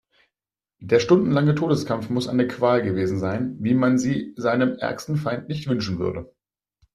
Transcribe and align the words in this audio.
Der 0.79 0.99
stundenlange 0.99 1.53
Todeskampf 1.53 2.09
muss 2.09 2.27
eine 2.27 2.47
Qual 2.47 2.81
gewesen 2.81 3.19
sein, 3.19 3.55
wie 3.59 3.75
man 3.75 3.99
sie 3.99 4.33
seinem 4.35 4.79
ärgsten 4.79 5.15
Feind 5.15 5.47
nicht 5.47 5.67
wünschen 5.69 5.99
würde. 5.99 6.33